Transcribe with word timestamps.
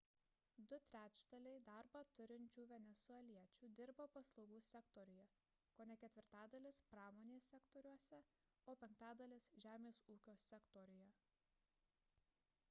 du 0.69 0.77
trečdaliai 0.91 1.57
darbą 1.65 1.99
turinčių 2.19 2.63
venesueliečių 2.71 3.69
dirba 3.81 4.07
paslaugų 4.15 4.61
sektoriuje 4.71 5.27
kone 5.77 5.97
ketvirtadalis– 6.05 6.81
pramonės 6.95 7.51
sektoriuose 7.55 8.23
o 8.75 8.77
penktadalis– 8.87 9.51
žemės 9.67 10.01
ūkio 10.17 10.39
sektoriuje 10.49 11.13